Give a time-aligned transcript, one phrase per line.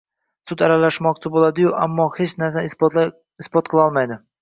[0.51, 3.01] Sud aralashmoqchi bo`ladi-yu, ammo hech narsani
[3.47, 4.25] isbot qilolmaydi